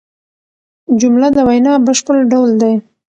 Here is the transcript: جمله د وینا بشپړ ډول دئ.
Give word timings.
جمله 0.99 1.27
د 1.33 1.37
وینا 1.49 1.73
بشپړ 1.85 2.17
ډول 2.31 2.49
دئ. 2.61 2.75